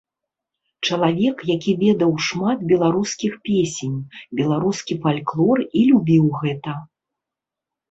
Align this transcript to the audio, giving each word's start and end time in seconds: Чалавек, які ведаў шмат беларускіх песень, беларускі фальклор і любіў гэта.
Чалавек, 0.87 1.37
які 1.55 1.71
ведаў 1.83 2.13
шмат 2.29 2.59
беларускіх 2.71 3.37
песень, 3.49 3.99
беларускі 4.41 4.99
фальклор 5.07 5.57
і 5.77 5.87
любіў 5.93 6.25
гэта. 6.43 6.77